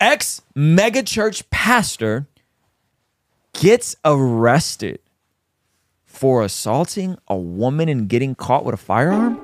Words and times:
Ex 0.00 0.42
megachurch 0.54 1.44
pastor 1.50 2.26
gets 3.58 3.96
arrested 4.04 4.98
for 6.04 6.42
assaulting 6.42 7.16
a 7.28 7.36
woman 7.36 7.88
and 7.88 8.06
getting 8.06 8.34
caught 8.34 8.64
with 8.64 8.74
a 8.74 8.78
firearm? 8.78 9.40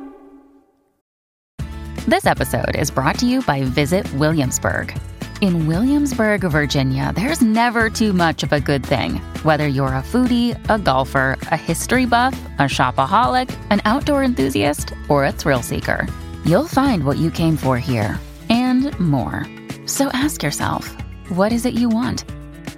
This 2.07 2.27
episode 2.27 2.77
is 2.77 2.91
brought 2.91 3.19
to 3.21 3.27
you 3.27 3.41
by 3.43 3.65
Visit 3.65 4.13
Williamsburg. 4.15 4.95
In 5.41 5.67
Williamsburg, 5.67 6.43
Virginia, 6.43 7.13
there's 7.15 7.41
never 7.41 7.89
too 7.89 8.13
much 8.13 8.43
of 8.43 8.53
a 8.53 8.61
good 8.61 8.85
thing. 8.85 9.17
Whether 9.45 9.67
you're 9.67 9.89
a 9.89 10.03
foodie, 10.03 10.55
a 10.69 10.79
golfer, 10.79 11.39
a 11.51 11.57
history 11.57 12.05
buff, 12.05 12.39
a 12.59 12.65
shopaholic, 12.65 13.57
an 13.71 13.81
outdoor 13.87 14.23
enthusiast, 14.23 14.93
or 15.09 15.25
a 15.25 15.33
thrill 15.33 15.63
seeker, 15.63 16.07
you'll 16.45 16.69
find 16.69 17.05
what 17.05 17.17
you 17.17 17.31
came 17.31 17.57
for 17.57 17.79
here 17.79 18.21
and 18.51 18.99
more. 19.01 19.47
So 19.87 20.09
ask 20.13 20.43
yourself, 20.43 20.89
what 21.31 21.53
is 21.53 21.67
it 21.67 21.75
you 21.75 21.89
want? 21.89 22.25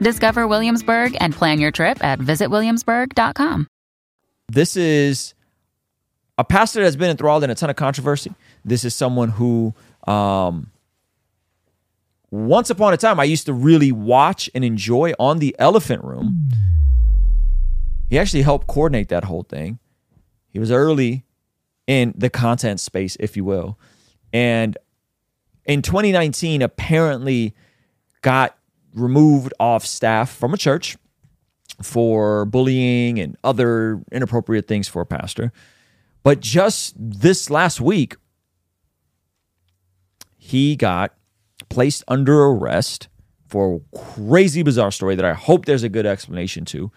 Discover 0.00 0.48
Williamsburg 0.48 1.16
and 1.20 1.34
plan 1.34 1.60
your 1.60 1.70
trip 1.70 2.02
at 2.02 2.18
visitwilliamsburg.com. 2.18 3.66
This 4.48 4.76
is 4.76 5.34
a 6.38 6.44
pastor 6.44 6.82
that's 6.82 6.96
been 6.96 7.10
enthralled 7.10 7.44
in 7.44 7.50
a 7.50 7.54
ton 7.54 7.70
of 7.70 7.76
controversy. 7.76 8.32
This 8.64 8.84
is 8.84 8.94
someone 8.94 9.28
who, 9.30 9.74
um, 10.06 10.70
once 12.30 12.70
upon 12.70 12.92
a 12.94 12.96
time, 12.96 13.20
I 13.20 13.24
used 13.24 13.46
to 13.46 13.52
really 13.52 13.92
watch 13.92 14.50
and 14.54 14.64
enjoy 14.64 15.12
on 15.18 15.38
the 15.38 15.54
Elephant 15.58 16.02
Room. 16.02 16.48
He 18.08 18.18
actually 18.18 18.42
helped 18.42 18.66
coordinate 18.66 19.08
that 19.10 19.24
whole 19.24 19.44
thing. 19.44 19.78
He 20.48 20.58
was 20.58 20.70
early 20.70 21.24
in 21.86 22.14
the 22.16 22.30
content 22.30 22.80
space, 22.80 23.16
if 23.20 23.36
you 23.36 23.44
will. 23.44 23.78
And 24.32 24.76
in 25.66 25.82
2019, 25.82 26.62
apparently 26.62 27.54
got 28.22 28.56
removed 28.94 29.52
off 29.58 29.84
staff 29.84 30.30
from 30.34 30.54
a 30.54 30.56
church 30.56 30.96
for 31.82 32.44
bullying 32.44 33.18
and 33.18 33.36
other 33.42 34.02
inappropriate 34.12 34.68
things 34.68 34.88
for 34.88 35.02
a 35.02 35.06
pastor. 35.06 35.52
But 36.22 36.40
just 36.40 36.94
this 36.96 37.50
last 37.50 37.80
week, 37.80 38.16
he 40.36 40.76
got 40.76 41.14
placed 41.68 42.04
under 42.08 42.44
arrest 42.44 43.08
for 43.48 43.76
a 43.76 43.98
crazy, 43.98 44.62
bizarre 44.62 44.90
story 44.90 45.14
that 45.14 45.24
I 45.24 45.32
hope 45.32 45.64
there's 45.64 45.82
a 45.82 45.88
good 45.88 46.06
explanation 46.06 46.64
to 46.66 46.90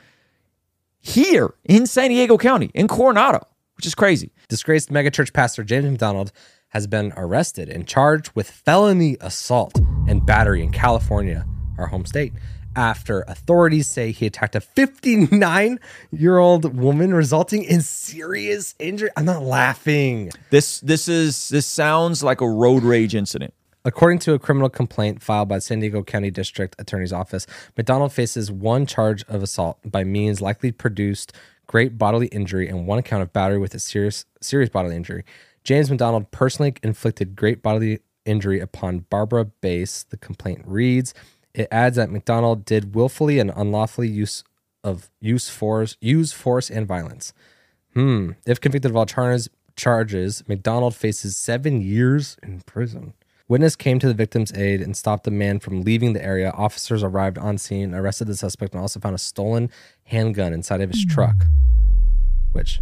here 0.99 1.53
in 1.63 1.85
San 1.85 2.09
Diego 2.09 2.37
County, 2.37 2.71
in 2.73 2.87
Coronado, 2.87 3.45
which 3.75 3.85
is 3.85 3.95
crazy. 3.95 4.31
Disgraced 4.49 4.89
megachurch 4.89 5.33
pastor 5.33 5.63
James 5.63 5.85
MacDonald 5.85 6.31
has 6.69 6.87
been 6.87 7.13
arrested 7.15 7.69
and 7.69 7.87
charged 7.87 8.31
with 8.35 8.49
felony 8.49 9.17
assault 9.21 9.79
and 10.07 10.25
battery 10.25 10.61
in 10.61 10.71
California, 10.71 11.45
our 11.77 11.87
home 11.87 12.05
state, 12.05 12.33
after 12.75 13.21
authorities 13.27 13.87
say 13.87 14.11
he 14.11 14.27
attacked 14.27 14.55
a 14.55 14.61
59 14.61 15.79
year 16.11 16.37
old 16.37 16.77
woman, 16.77 17.13
resulting 17.13 17.63
in 17.63 17.81
serious 17.81 18.75
injury. 18.79 19.09
I'm 19.17 19.25
not 19.25 19.41
laughing. 19.41 20.31
This 20.51 20.79
this 20.81 21.07
is 21.07 21.49
this 21.49 21.65
sounds 21.65 22.23
like 22.23 22.39
a 22.39 22.47
road 22.47 22.83
rage 22.83 23.15
incident. 23.15 23.53
According 23.83 24.19
to 24.19 24.33
a 24.33 24.39
criminal 24.39 24.69
complaint 24.69 25.23
filed 25.23 25.47
by 25.47 25.59
San 25.59 25.79
Diego 25.79 26.03
County 26.03 26.29
District 26.29 26.75
Attorney's 26.77 27.13
Office, 27.13 27.47
MacDonald 27.77 28.11
faces 28.11 28.51
one 28.51 28.85
charge 28.85 29.23
of 29.29 29.41
assault 29.41 29.79
by 29.85 30.03
means 30.03 30.41
likely 30.41 30.71
produced 30.71 31.31
great 31.67 31.97
bodily 31.97 32.27
injury 32.27 32.67
and 32.67 32.85
one 32.85 32.99
account 32.99 33.23
of 33.23 33.31
battery 33.33 33.57
with 33.57 33.73
a 33.73 33.79
serious 33.79 34.25
serious 34.41 34.69
bodily 34.69 34.95
injury. 34.95 35.23
James 35.67 35.89
MacDonald 35.89 36.31
personally 36.31 36.73
inflicted 36.81 37.35
great 37.35 37.61
bodily 37.61 37.99
injury 38.25 38.61
upon 38.61 38.99
Barbara 39.09 39.43
Bass. 39.43 40.03
The 40.03 40.15
complaint 40.15 40.61
reads. 40.65 41.13
It 41.53 41.67
adds 41.69 41.97
that 41.97 42.09
MacDonald 42.09 42.63
did 42.63 42.95
willfully 42.95 43.37
and 43.37 43.51
unlawfully 43.53 44.07
use 44.07 44.45
of 44.81 45.09
use 45.19 45.49
force, 45.49 45.97
use 45.99 46.31
force 46.31 46.69
and 46.69 46.87
violence. 46.87 47.33
Hmm. 47.93 48.31
If 48.45 48.61
convicted 48.61 48.91
of 48.91 48.95
all 48.95 49.05
charges, 49.05 49.49
charges, 49.75 50.41
MacDonald 50.47 50.95
faces 50.95 51.35
seven 51.35 51.81
years 51.81 52.37
in 52.41 52.61
prison. 52.61 53.13
Witness 53.49 53.75
came 53.75 53.99
to 53.99 54.07
the 54.07 54.13
victim's 54.13 54.53
aid 54.53 54.81
and 54.81 54.95
stopped 54.95 55.25
the 55.25 55.31
man 55.31 55.59
from 55.59 55.81
leaving 55.81 56.13
the 56.13 56.23
area. 56.23 56.51
Officers 56.51 57.03
arrived 57.03 57.37
on 57.37 57.57
scene, 57.57 57.93
arrested 57.93 58.27
the 58.27 58.37
suspect, 58.37 58.73
and 58.73 58.79
also 58.79 59.01
found 59.01 59.15
a 59.15 59.17
stolen 59.17 59.69
handgun 60.05 60.53
inside 60.53 60.79
of 60.79 60.91
his 60.91 61.03
truck, 61.05 61.35
which, 62.53 62.79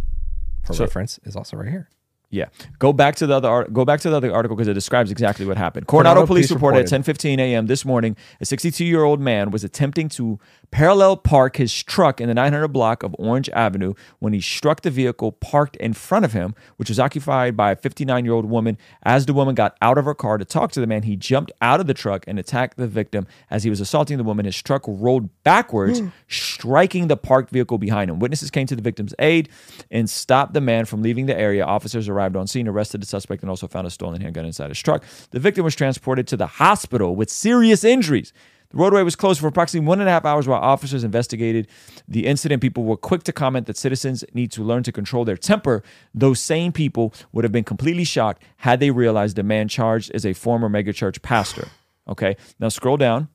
for 0.62 0.72
So- 0.72 0.84
reference, 0.84 1.18
is 1.24 1.34
also 1.34 1.56
right 1.56 1.68
here. 1.68 1.88
Yeah, 2.28 2.46
go 2.80 2.92
back 2.92 3.14
to 3.16 3.26
the 3.26 3.34
other 3.34 3.48
art- 3.48 3.72
go 3.72 3.84
back 3.84 4.00
to 4.00 4.10
the 4.10 4.16
other 4.16 4.34
article 4.34 4.56
because 4.56 4.66
it 4.68 4.74
describes 4.74 5.12
exactly 5.12 5.46
what 5.46 5.56
happened. 5.56 5.86
Coronado, 5.86 6.14
Coronado 6.14 6.26
police, 6.26 6.48
police 6.48 6.54
reported, 6.56 6.78
reported. 6.90 7.08
at 7.08 7.16
10:15 7.16 7.38
a.m. 7.38 7.66
this 7.66 7.84
morning 7.84 8.16
a 8.40 8.44
62 8.44 8.84
year 8.84 9.04
old 9.04 9.20
man 9.20 9.50
was 9.52 9.62
attempting 9.62 10.08
to 10.10 10.38
parallel 10.70 11.16
park 11.16 11.56
his 11.56 11.82
truck 11.82 12.20
in 12.20 12.28
the 12.28 12.34
900 12.34 12.68
block 12.68 13.02
of 13.02 13.14
Orange 13.18 13.48
Avenue 13.50 13.94
when 14.18 14.32
he 14.32 14.40
struck 14.40 14.82
the 14.82 14.90
vehicle 14.90 15.32
parked 15.32 15.76
in 15.76 15.92
front 15.92 16.24
of 16.24 16.32
him, 16.32 16.54
which 16.76 16.88
was 16.88 16.98
occupied 16.98 17.56
by 17.56 17.72
a 17.72 17.76
59 17.76 18.24
year 18.24 18.34
old 18.34 18.46
woman. 18.46 18.78
As 19.02 19.26
the 19.26 19.34
woman 19.34 19.54
got 19.54 19.76
out 19.80 19.98
of 19.98 20.04
her 20.04 20.14
car 20.14 20.38
to 20.38 20.44
talk 20.44 20.72
to 20.72 20.80
the 20.80 20.86
man, 20.86 21.02
he 21.02 21.16
jumped 21.16 21.52
out 21.60 21.80
of 21.80 21.86
the 21.86 21.94
truck 21.94 22.24
and 22.26 22.38
attacked 22.38 22.76
the 22.76 22.86
victim. 22.86 23.26
As 23.50 23.64
he 23.64 23.70
was 23.70 23.80
assaulting 23.80 24.18
the 24.18 24.24
woman, 24.24 24.44
his 24.44 24.60
truck 24.60 24.82
rolled 24.86 25.30
backwards, 25.42 26.00
hmm. 26.00 26.08
striking 26.28 27.08
the 27.08 27.16
parked 27.16 27.50
vehicle 27.50 27.78
behind 27.78 28.10
him. 28.10 28.18
Witnesses 28.18 28.50
came 28.50 28.66
to 28.66 28.76
the 28.76 28.82
victim's 28.82 29.14
aid 29.18 29.48
and 29.90 30.08
stopped 30.08 30.54
the 30.54 30.60
man 30.60 30.84
from 30.84 31.02
leaving 31.02 31.26
the 31.26 31.38
area. 31.38 31.64
Officers 31.64 32.08
arrived 32.08 32.36
on 32.36 32.46
scene, 32.46 32.68
arrested 32.68 33.02
the 33.02 33.06
suspect, 33.06 33.42
and 33.42 33.50
also 33.50 33.68
found 33.68 33.86
a 33.86 33.90
stolen 33.90 34.20
handgun 34.20 34.44
inside 34.44 34.68
his 34.68 34.80
truck. 34.80 35.04
The 35.30 35.40
victim 35.40 35.64
was 35.64 35.74
transported 35.74 36.26
to 36.28 36.36
the 36.36 36.46
hospital 36.46 37.16
with 37.16 37.30
serious 37.30 37.84
injuries. 37.84 38.32
The 38.70 38.76
roadway 38.78 39.02
was 39.02 39.16
closed 39.16 39.40
for 39.40 39.46
approximately 39.46 39.86
one 39.86 40.00
and 40.00 40.08
a 40.08 40.12
half 40.12 40.24
hours 40.24 40.48
while 40.48 40.60
officers 40.60 41.04
investigated 41.04 41.68
the 42.08 42.26
incident. 42.26 42.62
People 42.62 42.84
were 42.84 42.96
quick 42.96 43.22
to 43.24 43.32
comment 43.32 43.66
that 43.66 43.76
citizens 43.76 44.24
need 44.34 44.50
to 44.52 44.62
learn 44.62 44.82
to 44.84 44.92
control 44.92 45.24
their 45.24 45.36
temper. 45.36 45.82
Those 46.14 46.40
same 46.40 46.72
people 46.72 47.14
would 47.32 47.44
have 47.44 47.52
been 47.52 47.64
completely 47.64 48.04
shocked 48.04 48.42
had 48.58 48.80
they 48.80 48.90
realized 48.90 49.36
the 49.36 49.42
man 49.42 49.68
charged 49.68 50.10
is 50.14 50.26
a 50.26 50.32
former 50.32 50.68
megachurch 50.68 51.22
pastor. 51.22 51.68
Okay, 52.08 52.36
now 52.58 52.68
scroll 52.68 52.96
down. 52.96 53.28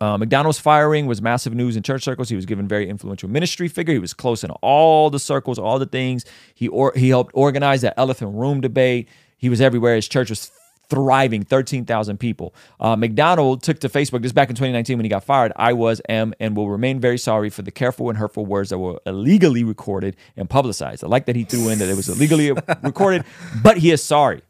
Uh, 0.00 0.18
MacDonald's 0.18 0.58
firing 0.58 1.06
was 1.06 1.22
massive 1.22 1.54
news 1.54 1.76
in 1.76 1.82
church 1.82 2.02
circles. 2.04 2.28
He 2.28 2.36
was 2.36 2.46
given 2.46 2.68
very 2.68 2.88
influential 2.88 3.28
ministry 3.28 3.68
figure. 3.68 3.94
He 3.94 3.98
was 4.00 4.12
close 4.12 4.44
in 4.44 4.50
all 4.62 5.10
the 5.10 5.18
circles, 5.18 5.58
all 5.58 5.78
the 5.78 5.86
things. 5.86 6.24
He 6.54 6.68
or, 6.68 6.92
he 6.94 7.08
helped 7.08 7.32
organize 7.34 7.80
that 7.82 7.94
elephant 7.96 8.34
room 8.34 8.60
debate. 8.60 9.08
He 9.38 9.48
was 9.48 9.60
everywhere. 9.60 9.94
His 9.94 10.08
church 10.08 10.28
was 10.28 10.50
thriving, 10.90 11.42
thirteen 11.44 11.84
thousand 11.84 12.18
people. 12.18 12.54
Uh, 12.78 12.96
MacDonald 12.96 13.62
took 13.62 13.78
to 13.80 13.88
Facebook 13.88 14.22
this 14.22 14.32
back 14.32 14.50
in 14.50 14.54
2019 14.54 14.98
when 14.98 15.04
he 15.04 15.08
got 15.08 15.24
fired. 15.24 15.52
I 15.56 15.72
was, 15.72 16.02
am, 16.08 16.34
and 16.38 16.56
will 16.56 16.68
remain 16.68 17.00
very 17.00 17.18
sorry 17.18 17.48
for 17.48 17.62
the 17.62 17.70
careful 17.70 18.10
and 18.10 18.18
hurtful 18.18 18.44
words 18.44 18.70
that 18.70 18.78
were 18.78 19.00
illegally 19.06 19.64
recorded 19.64 20.16
and 20.36 20.50
publicized. 20.50 21.02
I 21.02 21.06
like 21.06 21.26
that 21.26 21.36
he 21.36 21.44
threw 21.44 21.68
in 21.70 21.78
that 21.78 21.88
it 21.88 21.96
was 21.96 22.08
illegally 22.08 22.52
recorded, 22.82 23.24
but 23.62 23.78
he 23.78 23.90
is 23.90 24.02
sorry. 24.02 24.42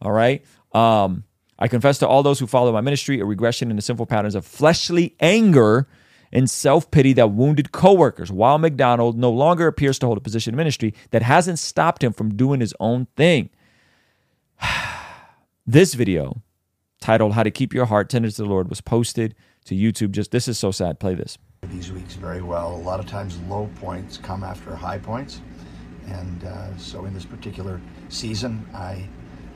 All 0.00 0.12
right. 0.12 0.44
Um, 0.72 1.24
I 1.58 1.68
confess 1.68 1.98
to 1.98 2.08
all 2.08 2.22
those 2.22 2.38
who 2.38 2.46
follow 2.46 2.72
my 2.72 2.80
ministry 2.80 3.20
a 3.20 3.24
regression 3.24 3.70
in 3.70 3.76
the 3.76 3.82
sinful 3.82 4.06
patterns 4.06 4.34
of 4.34 4.46
fleshly 4.46 5.16
anger 5.20 5.88
and 6.32 6.48
self 6.48 6.90
pity 6.90 7.12
that 7.14 7.32
wounded 7.32 7.72
coworkers. 7.72 8.30
While 8.30 8.58
MacDonald 8.58 9.18
no 9.18 9.30
longer 9.30 9.66
appears 9.66 9.98
to 10.00 10.06
hold 10.06 10.18
a 10.18 10.20
position 10.20 10.54
in 10.54 10.56
ministry, 10.56 10.94
that 11.10 11.22
hasn't 11.22 11.58
stopped 11.58 12.04
him 12.04 12.12
from 12.12 12.36
doing 12.36 12.60
his 12.60 12.74
own 12.78 13.06
thing. 13.16 13.50
This 15.68 15.94
video, 15.94 16.42
titled 17.00 17.34
"How 17.34 17.42
to 17.42 17.50
Keep 17.50 17.74
Your 17.74 17.84
Heart 17.84 18.08
Tender 18.08 18.30
to 18.30 18.36
the 18.36 18.48
Lord," 18.48 18.68
was 18.68 18.80
posted 18.80 19.34
to 19.66 19.74
YouTube. 19.74 20.10
Just 20.12 20.30
this 20.30 20.48
is 20.48 20.58
so 20.58 20.70
sad. 20.72 20.98
Play 20.98 21.14
this. 21.14 21.38
these 21.62 21.92
weeks 21.92 22.14
very 22.14 22.40
well. 22.40 22.74
A 22.74 22.76
lot 22.76 22.98
of 22.98 23.06
times, 23.06 23.38
low 23.48 23.68
points 23.76 24.16
come 24.16 24.42
after 24.42 24.74
high 24.74 24.98
points. 24.98 25.42
And 26.06 26.44
uh, 26.44 26.74
so, 26.78 27.04
in 27.04 27.12
this 27.12 27.26
particular 27.26 27.80
season, 28.08 28.66
I 28.74 29.06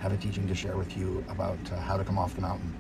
have 0.00 0.12
a 0.12 0.16
teaching 0.18 0.46
to 0.48 0.54
share 0.54 0.76
with 0.76 0.96
you 0.96 1.24
about 1.28 1.58
uh, 1.72 1.76
how 1.76 1.96
to 1.96 2.04
come 2.04 2.18
off 2.18 2.34
the 2.34 2.42
mountain. 2.42 2.74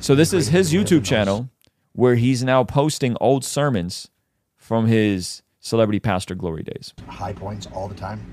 So 0.00 0.14
this 0.14 0.32
is 0.32 0.48
his 0.48 0.70
to 0.70 0.78
live 0.78 0.90
in 0.90 0.98
YouTube 0.98 1.04
channel 1.04 1.50
where 1.92 2.14
he's 2.14 2.42
now 2.42 2.64
posting 2.64 3.16
old 3.20 3.44
sermons 3.44 4.08
from 4.56 4.86
his 4.86 5.42
celebrity 5.58 6.00
pastor 6.00 6.34
glory 6.34 6.62
days. 6.62 6.94
High 7.08 7.34
points 7.34 7.66
all 7.74 7.88
the 7.88 7.94
time. 7.94 8.24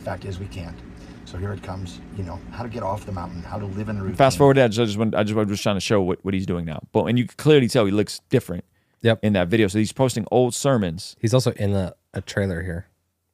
Fact 0.00 0.24
is, 0.24 0.40
we 0.40 0.46
can't. 0.46 0.76
So 1.24 1.38
here 1.38 1.52
it 1.52 1.62
comes. 1.62 2.00
You 2.16 2.24
know 2.24 2.38
how 2.50 2.62
to 2.62 2.68
get 2.68 2.82
off 2.82 3.06
the 3.06 3.12
mountain, 3.12 3.42
how 3.42 3.58
to 3.58 3.64
live 3.66 3.88
in 3.88 3.96
a 3.96 4.02
routine. 4.02 4.16
Fast 4.16 4.36
forward, 4.38 4.58
I 4.58 4.68
just, 4.68 4.80
I 4.80 4.84
just, 4.84 4.98
want- 4.98 5.14
I 5.14 5.22
just 5.22 5.34
was 5.36 5.60
trying 5.60 5.76
to 5.76 5.80
show 5.80 6.02
what, 6.02 6.24
what 6.24 6.34
he's 6.34 6.46
doing 6.46 6.64
now. 6.64 6.80
But 6.92 7.04
and 7.04 7.18
you 7.18 7.26
can 7.26 7.34
clearly 7.36 7.68
tell 7.68 7.84
he 7.86 7.92
looks 7.92 8.20
different 8.28 8.64
Yep. 9.02 9.20
in 9.22 9.32
that 9.34 9.48
video. 9.48 9.68
So 9.68 9.78
he's 9.78 9.92
posting 9.92 10.26
old 10.30 10.54
sermons. 10.54 11.16
He's 11.20 11.32
also 11.34 11.52
in 11.52 11.72
a, 11.74 11.94
a 12.14 12.20
trailer 12.20 12.62
here. 12.62 12.86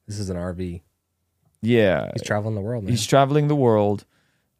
This 0.07 0.17
is 0.19 0.29
an 0.29 0.37
RV. 0.37 0.81
Yeah, 1.61 2.09
He's 2.13 2.23
traveling 2.23 2.55
the 2.55 2.61
world, 2.61 2.85
man. 2.85 2.91
he's 2.91 3.05
traveling 3.05 3.49
the 3.49 3.55
world, 3.55 4.05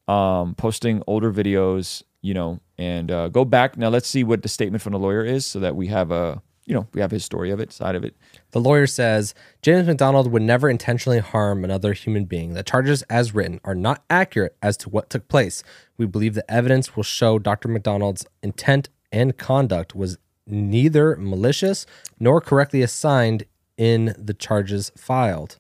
um, 0.08 0.54
posting 0.56 1.02
older 1.08 1.32
videos. 1.32 2.04
You 2.22 2.34
know, 2.34 2.60
and 2.78 3.10
uh, 3.10 3.30
go 3.30 3.46
back 3.46 3.78
now. 3.78 3.88
Let's 3.88 4.10
see 4.10 4.26
what 4.26 4.42
the 4.42 4.50
statement 4.50 4.84
from 4.84 4.92
the 4.92 5.00
lawyer 5.00 5.24
is, 5.24 5.46
so 5.46 5.62
that 5.62 5.78
we 5.78 5.88
have 5.88 6.12
a 6.12 6.42
you 6.70 6.76
know 6.76 6.88
we 6.94 7.02
have 7.02 7.10
his 7.10 7.26
story 7.26 7.50
of 7.50 7.60
it, 7.60 7.74
side 7.74 7.96
of 7.96 8.04
it. 8.04 8.16
The 8.52 8.62
lawyer 8.62 8.86
says 8.86 9.34
James 9.64 9.88
MacDonald 9.88 10.32
would 10.32 10.44
never 10.44 10.70
intentionally 10.70 11.18
harm 11.18 11.64
another 11.64 11.94
human 11.94 12.26
being. 12.26 12.54
The 12.54 12.62
charges, 12.62 13.02
as 13.10 13.34
written, 13.34 13.60
are 13.64 13.74
not 13.74 14.04
accurate 14.08 14.56
as 14.62 14.78
to 14.78 14.90
what 14.90 15.10
took 15.10 15.28
place. 15.28 15.64
We 15.98 16.06
believe 16.06 16.36
the 16.36 16.50
evidence 16.50 16.96
will 16.96 17.04
show 17.04 17.40
Dr. 17.40 17.68
MacDonald's 17.70 18.26
intent 18.44 18.88
and 19.12 19.36
conduct 19.36 19.96
was 19.96 20.20
neither 20.46 21.16
malicious 21.16 21.88
nor 22.20 22.40
correctly 22.40 22.84
assigned 22.84 23.46
in 23.76 24.14
the 24.16 24.36
charges 24.36 24.92
filed. 24.96 25.58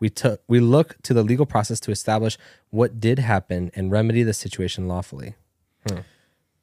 We 0.00 0.08
took 0.08 0.40
we 0.48 0.60
look 0.60 0.96
to 1.02 1.12
the 1.12 1.22
legal 1.22 1.44
process 1.44 1.78
to 1.80 1.90
establish 1.90 2.38
what 2.70 2.98
did 2.98 3.18
happen 3.18 3.70
and 3.74 3.92
remedy 3.92 4.22
the 4.22 4.32
situation 4.32 4.88
lawfully. 4.88 5.34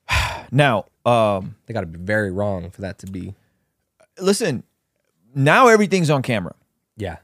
Now, 0.51 0.85
um, 1.05 1.55
They 1.65 1.73
got 1.73 1.81
to 1.81 1.87
be 1.87 1.99
very 1.99 2.31
wrong 2.31 2.71
for 2.71 2.81
that 2.81 2.97
to 2.99 3.07
be. 3.07 3.35
Listen. 4.19 4.63
Now 5.33 5.67
everything's 5.67 6.09
on 6.09 6.21
camera. 6.21 6.55
Yeah. 6.97 7.17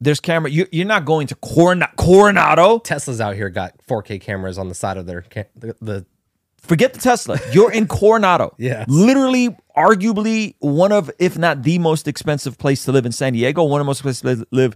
There's 0.00 0.18
camera. 0.20 0.50
You, 0.50 0.66
you're 0.72 0.86
not 0.86 1.04
going 1.04 1.28
to 1.28 1.34
Coron- 1.36 1.84
Coronado. 1.96 2.78
Tesla's 2.80 3.20
out 3.20 3.36
here 3.36 3.48
got 3.50 3.74
4K 3.88 4.20
cameras 4.20 4.58
on 4.58 4.68
the 4.68 4.74
side 4.74 4.96
of 4.96 5.06
their 5.06 5.22
ca- 5.22 5.44
the, 5.54 5.76
the 5.80 6.06
Forget 6.58 6.92
the 6.92 7.00
Tesla. 7.00 7.38
You're 7.52 7.72
in 7.72 7.88
Coronado. 7.88 8.54
yeah. 8.58 8.84
Literally, 8.86 9.56
arguably 9.76 10.54
one 10.60 10.92
of, 10.92 11.10
if 11.18 11.36
not 11.36 11.62
the 11.64 11.78
most 11.80 12.06
expensive 12.06 12.56
place 12.56 12.84
to 12.84 12.92
live 12.92 13.04
in 13.04 13.10
San 13.12 13.32
Diego, 13.32 13.64
one 13.64 13.80
of 13.80 13.84
the 13.84 13.88
most 13.88 14.02
places 14.02 14.20
to 14.22 14.26
live- 14.28 14.44
live 14.52 14.74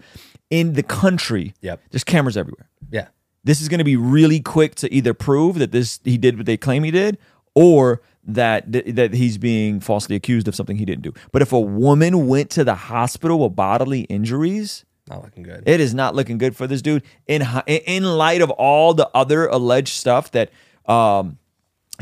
in 0.51 0.73
the 0.75 0.83
country. 0.83 1.55
Yep. 1.61 1.81
There's 1.91 2.05
cameras 2.05 2.37
everywhere. 2.37 2.69
yeah. 2.91 3.09
This 3.45 3.61
is 3.61 3.69
going 3.69 3.79
to 3.79 3.85
be 3.85 3.95
really 3.95 4.41
quick 4.41 4.75
to 4.77 4.93
either 4.93 5.15
prove 5.15 5.61
that 5.61 5.71
this 5.71 6.01
he 6.03 6.19
did 6.19 6.37
what 6.37 6.47
they 6.47 6.57
claim 6.57 6.83
he 6.83 6.91
did, 6.91 7.17
or 7.55 8.03
that 8.27 8.65
that 8.97 9.15
he's 9.15 9.39
being 9.39 9.81
falsely 9.81 10.17
accused 10.17 10.49
of 10.49 10.55
something 10.55 10.77
he 10.77 10.85
didn't 10.85 11.03
do. 11.03 11.13
But 11.33 11.43
if 11.43 11.53
a 11.53 11.61
woman 11.61 12.27
went 12.27 12.51
to 12.51 12.65
the 12.65 12.75
hospital 12.75 13.39
with 13.39 13.55
bodily 13.57 14.01
injuries, 14.03 14.85
Not 15.09 15.23
looking 15.23 15.43
good. 15.45 15.63
it 15.67 15.81
is 15.81 15.95
not 15.95 16.15
looking 16.15 16.39
good 16.39 16.57
for 16.57 16.67
this 16.67 16.83
dude. 16.83 17.03
In 17.27 17.43
in 17.67 18.05
light 18.05 18.43
of 18.43 18.51
all 18.51 18.95
the 18.95 19.09
other 19.15 19.47
alleged 19.47 19.95
stuff 19.95 20.31
that, 20.33 20.51
um, 20.87 21.39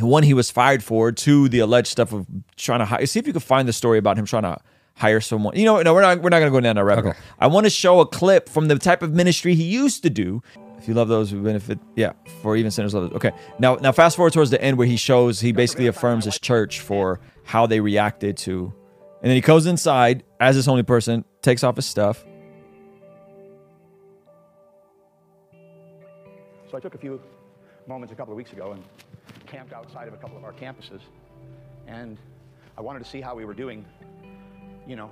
one 0.01 0.23
he 0.23 0.35
was 0.35 0.51
fired 0.51 0.83
for, 0.83 1.13
two 1.13 1.49
the 1.49 1.59
alleged 1.61 1.89
stuff 1.89 2.13
of 2.13 2.27
trying 2.57 2.81
to 2.81 2.85
hire. 2.87 3.05
See 3.07 3.19
if 3.21 3.27
you 3.27 3.33
can 3.33 3.41
find 3.41 3.69
the 3.69 3.73
story 3.73 3.99
about 3.99 4.19
him 4.19 4.25
trying 4.27 4.43
to 4.43 4.57
hire 4.97 5.21
someone. 5.21 5.57
You 5.57 5.65
know, 5.67 5.83
no, 5.83 5.93
we're 5.95 6.01
not 6.03 6.21
we're 6.23 6.31
not 6.31 6.39
going 6.39 6.51
to 6.53 6.57
go 6.57 6.61
down 6.61 6.77
that 6.77 6.85
rabbit 6.85 7.05
hole. 7.05 7.15
I 7.39 7.47
want 7.49 7.67
to 7.67 7.71
show 7.71 8.01
a 8.01 8.07
clip 8.07 8.49
from 8.49 8.69
the 8.69 8.79
type 8.79 9.03
of 9.03 9.13
ministry 9.13 9.55
he 9.55 9.65
used 9.65 10.03
to 10.05 10.11
do. 10.11 10.43
If 10.85 10.89
you 10.89 10.93
love 10.93 11.09
those 11.09 11.31
who 11.31 11.43
benefit, 11.43 11.79
yeah, 11.97 12.13
for 12.43 12.59
even 12.59 12.71
sinners 12.71 12.93
love 12.93 13.05
those. 13.05 13.17
Okay, 13.17 13.33
now 13.59 13.77
now 13.77 13.91
fast 13.91 14.17
forward 14.17 14.35
towards 14.35 14.51
the 14.51 14.61
end 14.61 14.77
where 14.77 14.87
he 14.87 14.99
shows 14.99 15.41
he 15.41 15.51
basically 15.51 15.87
affirms 15.87 16.27
his 16.27 16.39
church 16.39 16.81
for 16.81 17.21
how 17.43 17.65
they 17.67 17.81
reacted 17.81 18.37
to, 18.37 18.65
and 19.23 19.31
then 19.31 19.35
he 19.35 19.41
goes 19.41 19.65
inside 19.65 20.25
as 20.41 20.57
this 20.57 20.69
only 20.69 20.83
person, 20.83 21.25
takes 21.41 21.65
off 21.65 21.77
his 21.77 21.87
stuff. 21.87 22.23
So 26.71 26.77
I 26.77 26.81
took 26.81 26.95
a 26.95 26.99
few 26.99 27.19
moments 27.87 28.13
a 28.13 28.15
couple 28.15 28.35
of 28.35 28.37
weeks 28.37 28.53
ago 28.53 28.73
and 28.73 28.85
camped 29.47 29.73
outside 29.73 30.07
of 30.07 30.13
a 30.13 30.19
couple 30.19 30.37
of 30.37 30.45
our 30.45 30.53
campuses. 30.53 31.01
And 31.87 32.19
I 32.77 32.83
wanted 32.83 32.99
to 32.99 33.09
see 33.09 33.23
how 33.23 33.35
we 33.35 33.47
were 33.47 33.55
doing, 33.55 33.87
you 34.87 34.97
know, 34.97 35.11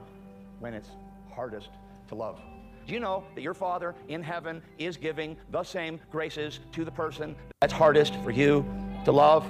when 0.60 0.74
it's 0.74 0.90
hardest 1.34 1.70
to 2.08 2.14
love. 2.14 2.38
Do 2.86 2.94
you 2.94 3.00
know 3.00 3.24
that 3.34 3.42
your 3.42 3.54
Father 3.54 3.94
in 4.08 4.22
heaven 4.22 4.62
is 4.78 4.96
giving 4.96 5.36
the 5.50 5.62
same 5.62 6.00
graces 6.10 6.60
to 6.72 6.84
the 6.84 6.90
person 6.90 7.36
that's 7.60 7.72
hardest 7.72 8.16
for 8.16 8.30
you 8.30 8.64
to 9.04 9.12
love? 9.12 9.48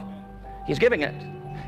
He's 0.66 0.78
giving 0.78 1.00
it. 1.02 1.14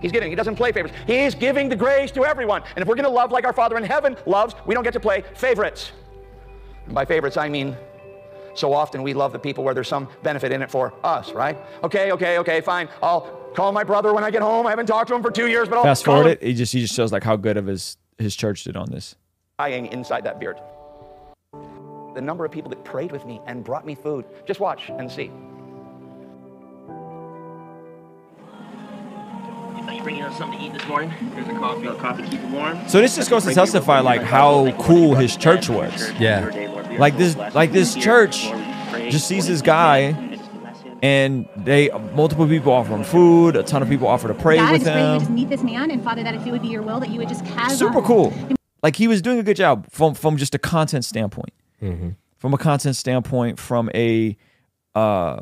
He's 0.02 0.12
giving. 0.12 0.28
He 0.28 0.36
doesn't 0.36 0.56
play 0.56 0.72
favorites. 0.72 0.94
He's 1.06 1.34
giving 1.34 1.68
the 1.68 1.76
grace 1.76 2.10
to 2.12 2.24
everyone. 2.24 2.62
And 2.76 2.82
if 2.82 2.88
we're 2.88 2.96
going 2.96 3.04
to 3.04 3.10
love 3.10 3.32
like 3.32 3.46
our 3.46 3.52
Father 3.52 3.76
in 3.78 3.84
heaven 3.84 4.16
loves, 4.26 4.54
we 4.66 4.74
don't 4.74 4.84
get 4.84 4.92
to 4.92 5.00
play 5.00 5.24
favorites. 5.34 5.92
And 6.84 6.94
by 6.94 7.04
favorites, 7.04 7.36
I 7.36 7.48
mean 7.48 7.76
so 8.54 8.72
often 8.72 9.02
we 9.02 9.14
love 9.14 9.32
the 9.32 9.38
people 9.38 9.64
where 9.64 9.74
there's 9.74 9.88
some 9.88 10.08
benefit 10.22 10.52
in 10.52 10.62
it 10.62 10.70
for 10.70 10.94
us, 11.02 11.32
right? 11.32 11.58
Okay, 11.82 12.12
okay, 12.12 12.38
okay, 12.38 12.60
fine. 12.60 12.88
I'll 13.02 13.22
call 13.54 13.72
my 13.72 13.82
brother 13.82 14.12
when 14.12 14.22
I 14.22 14.30
get 14.30 14.42
home. 14.42 14.66
I 14.66 14.70
haven't 14.70 14.86
talked 14.86 15.08
to 15.08 15.14
him 15.14 15.22
for 15.22 15.30
two 15.30 15.48
years, 15.48 15.68
but 15.68 15.78
I'll 15.78 15.84
Fast 15.84 16.04
call 16.04 16.16
forward 16.16 16.30
him. 16.32 16.38
it, 16.40 16.46
he 16.48 16.54
just 16.54 16.72
he 16.72 16.80
just 16.80 16.94
shows 16.94 17.10
like 17.10 17.24
how 17.24 17.36
good 17.36 17.56
of 17.56 17.66
his 17.66 17.96
his 18.18 18.36
church 18.36 18.64
did 18.64 18.76
on 18.76 18.90
this. 18.90 19.16
Dying 19.58 19.86
inside 19.86 20.24
that 20.24 20.38
beard. 20.38 20.60
The 22.14 22.20
number 22.20 22.44
of 22.44 22.52
people 22.52 22.70
that 22.70 22.84
prayed 22.84 23.10
with 23.10 23.24
me 23.26 23.40
and 23.46 23.64
brought 23.64 23.84
me 23.84 23.94
food. 23.94 24.24
Just 24.46 24.60
watch 24.60 24.88
and 24.88 25.10
see. 25.10 25.30
Are 29.86 29.92
you 29.92 30.02
bringing 30.02 30.22
us 30.22 30.38
something 30.38 30.58
to 30.58 30.64
eat 30.64 30.72
this 30.72 30.86
morning? 30.86 31.10
Here's 31.10 31.48
a 31.48 31.52
coffee. 31.52 31.86
A 31.86 31.94
coffee, 31.94 32.22
keep 32.22 32.40
it 32.40 32.50
warm. 32.50 32.88
So 32.88 33.00
this 33.00 33.16
just 33.16 33.30
goes 33.30 33.44
to 33.44 33.54
testify 33.54 34.00
like 34.00 34.22
how 34.22 34.72
cool 34.80 35.14
his 35.14 35.36
church 35.36 35.68
was. 35.68 36.12
Yeah. 36.12 36.50
Like 36.98 37.16
this 37.16 37.36
like 37.54 37.72
this 37.72 37.94
church 37.94 38.42
just 39.10 39.26
sees 39.26 39.48
this 39.48 39.60
guy 39.62 40.30
and 41.02 41.48
they 41.56 41.90
multiple 42.14 42.46
people 42.46 42.72
offer 42.72 42.94
him 42.94 43.04
food, 43.04 43.56
a 43.56 43.62
ton 43.62 43.82
of 43.82 43.88
people 43.88 44.06
offer 44.06 44.28
to 44.28 44.34
pray 44.34 44.56
God, 44.56 44.68
I 44.68 44.72
with 44.72 44.84
just 44.84 44.96
you 44.96 45.02
would 45.02 45.18
just 45.18 45.28
him. 45.28 45.34
meet 45.34 45.50
this 45.50 45.62
man, 45.62 45.90
and 45.90 46.02
Father, 46.02 46.22
that 46.22 46.34
if 46.34 46.46
it 46.46 46.50
would 46.50 46.62
be 46.62 46.68
your 46.68 46.82
will, 46.82 47.00
that 47.00 47.10
you 47.10 47.18
would 47.18 47.28
just 47.28 47.44
cast 47.44 47.78
Super 47.78 48.00
cool. 48.00 48.32
Like 48.82 48.96
he 48.96 49.06
was 49.08 49.20
doing 49.20 49.38
a 49.38 49.42
good 49.42 49.56
job 49.56 49.86
from 49.90 50.14
from 50.14 50.36
just 50.36 50.54
a 50.54 50.58
content 50.58 51.04
standpoint. 51.04 51.52
From 52.38 52.54
a 52.54 52.58
content 52.58 52.96
standpoint, 52.96 53.58
from 53.58 53.90
a 53.94 54.36
uh 54.94 55.40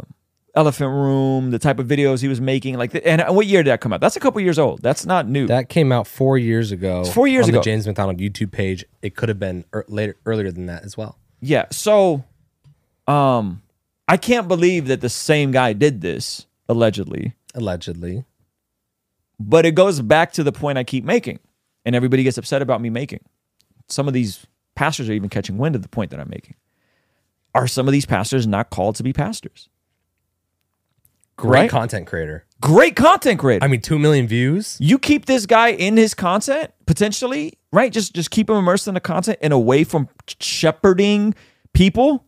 elephant 0.54 0.90
room, 0.90 1.50
the 1.50 1.58
type 1.58 1.78
of 1.78 1.86
videos 1.86 2.20
he 2.20 2.28
was 2.28 2.40
making, 2.40 2.76
like 2.76 2.92
the, 2.92 3.06
and 3.06 3.22
what 3.34 3.46
year 3.46 3.62
did 3.62 3.70
that 3.70 3.80
come 3.80 3.92
out? 3.92 4.00
That's 4.00 4.16
a 4.16 4.20
couple 4.20 4.40
years 4.40 4.58
old. 4.58 4.82
That's 4.82 5.06
not 5.06 5.26
new. 5.26 5.46
That 5.46 5.68
came 5.68 5.90
out 5.92 6.06
four 6.06 6.36
years 6.38 6.72
ago. 6.72 7.04
four 7.04 7.26
years 7.26 7.44
on 7.44 7.50
ago. 7.50 7.58
The 7.58 7.64
James 7.64 7.86
MacDonald 7.86 8.18
YouTube 8.18 8.52
page. 8.52 8.84
It 9.00 9.16
could 9.16 9.28
have 9.28 9.38
been 9.38 9.64
er, 9.74 9.84
later, 9.88 10.16
earlier 10.26 10.50
than 10.50 10.66
that 10.66 10.84
as 10.84 10.96
well. 10.96 11.18
Yeah. 11.40 11.66
So, 11.70 12.24
um, 13.06 13.62
I 14.06 14.16
can't 14.16 14.46
believe 14.46 14.88
that 14.88 15.00
the 15.00 15.08
same 15.08 15.52
guy 15.52 15.72
did 15.72 16.02
this 16.02 16.46
allegedly, 16.68 17.34
Allegedly. 17.54 18.24
but 19.40 19.64
it 19.64 19.74
goes 19.74 20.00
back 20.00 20.32
to 20.34 20.42
the 20.44 20.52
point 20.52 20.76
I 20.78 20.84
keep 20.84 21.04
making, 21.04 21.38
and 21.84 21.96
everybody 21.96 22.22
gets 22.22 22.36
upset 22.38 22.62
about 22.62 22.80
me 22.80 22.90
making. 22.90 23.20
Some 23.88 24.06
of 24.06 24.14
these 24.14 24.46
pastors 24.74 25.08
are 25.08 25.12
even 25.12 25.28
catching 25.28 25.58
wind 25.58 25.74
of 25.76 25.82
the 25.82 25.88
point 25.88 26.10
that 26.10 26.20
I'm 26.20 26.28
making. 26.30 26.54
Are 27.54 27.66
some 27.66 27.86
of 27.86 27.92
these 27.92 28.06
pastors 28.06 28.46
not 28.46 28.70
called 28.70 28.96
to 28.96 29.02
be 29.02 29.12
pastors? 29.12 29.68
Great 31.36 31.60
Right? 31.62 31.70
content 31.70 32.06
creator. 32.06 32.44
Great 32.60 32.94
content 32.94 33.40
creator. 33.40 33.64
I 33.64 33.68
mean, 33.68 33.80
two 33.80 33.98
million 33.98 34.26
views. 34.26 34.76
you 34.80 34.98
keep 34.98 35.26
this 35.26 35.46
guy 35.46 35.68
in 35.68 35.96
his 35.96 36.14
content 36.14 36.70
potentially, 36.86 37.54
right? 37.72 37.92
Just 37.92 38.14
just 38.14 38.30
keep 38.30 38.48
him 38.48 38.56
immersed 38.56 38.86
in 38.86 38.94
the 38.94 39.00
content 39.00 39.38
and 39.42 39.52
away 39.52 39.82
from 39.84 40.08
shepherding 40.40 41.34
people. 41.72 42.24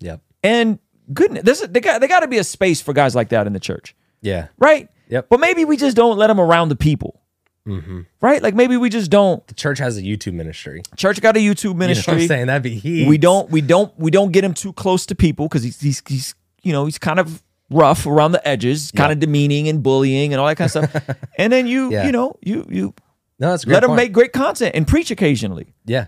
Yep. 0.00 0.20
And 0.42 0.78
goodness, 1.14 1.42
there's 1.44 1.62
a, 1.62 1.68
they 1.68 1.80
got 1.80 2.00
they 2.00 2.08
got 2.08 2.20
to 2.20 2.28
be 2.28 2.38
a 2.38 2.44
space 2.44 2.80
for 2.82 2.92
guys 2.92 3.14
like 3.14 3.30
that 3.30 3.46
in 3.46 3.52
the 3.54 3.60
church, 3.60 3.94
Yeah. 4.20 4.48
right? 4.58 4.88
Yep. 5.08 5.28
But 5.30 5.40
maybe 5.40 5.64
we 5.64 5.76
just 5.78 5.96
don't 5.96 6.18
let 6.18 6.26
them 6.26 6.40
around 6.40 6.68
the 6.68 6.76
people, 6.76 7.21
Mm-hmm. 7.66 8.00
right? 8.20 8.42
Like 8.42 8.54
maybe 8.54 8.76
we 8.76 8.88
just 8.90 9.10
don't. 9.10 9.46
The 9.46 9.54
church 9.54 9.78
has 9.78 9.96
a 9.96 10.02
YouTube 10.02 10.32
ministry. 10.34 10.82
Church 10.96 11.20
got 11.20 11.36
a 11.36 11.40
YouTube 11.40 11.62
You 11.64 11.68
know 11.68 11.72
what 11.74 11.78
ministry. 11.78 12.14
I'm 12.22 12.26
saying? 12.28 12.46
That'd 12.48 12.62
be 12.62 12.74
heat. 12.74 13.06
we 13.06 13.18
don't 13.18 13.48
we 13.50 13.60
don't 13.60 13.96
we 13.98 14.10
don't 14.10 14.32
get 14.32 14.42
him 14.42 14.52
too 14.54 14.72
close 14.72 15.06
to 15.06 15.14
people 15.14 15.46
because 15.48 15.62
he's, 15.62 15.80
he's 15.80 16.02
he's 16.08 16.34
you 16.62 16.72
know 16.72 16.86
he's 16.86 16.98
kind 16.98 17.20
of 17.20 17.40
rough 17.70 18.04
around 18.06 18.32
the 18.32 18.46
edges, 18.48 18.90
kind 18.90 19.10
Yeah. 19.10 19.12
of 19.12 19.20
demeaning 19.20 19.68
and 19.68 19.82
bullying 19.82 20.32
and 20.32 20.40
all 20.40 20.46
that 20.48 20.56
kind 20.56 20.74
of 20.74 20.90
stuff. 20.90 21.16
and 21.38 21.52
then 21.52 21.66
you 21.68 21.90
Yeah. 21.92 22.06
you 22.06 22.12
know 22.12 22.36
you 22.42 22.66
you 22.68 22.94
No, 23.38 23.50
that's 23.50 23.62
a 23.62 23.66
great 23.66 23.74
let 23.74 23.84
him 23.84 23.94
make 23.94 24.12
great 24.12 24.32
content 24.32 24.74
and 24.74 24.86
preach 24.86 25.10
occasionally. 25.12 25.72
Yeah. 25.84 26.06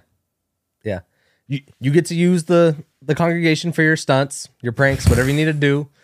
Yeah. 0.85 1.01
You 1.47 1.61
you 1.79 1.91
get 1.93 2.07
to 2.07 2.15
use 2.17 2.45
the 2.45 2.75
the 3.01 3.15
congregation 3.15 3.71
for 3.71 3.83
your 3.83 3.97
stunts, 3.97 4.49
your 4.61 4.73
pranks, 4.73 5.09
whatever 5.09 5.29
you 5.29 5.37
need 5.37 5.45
to 5.45 5.53
do. 5.53 5.89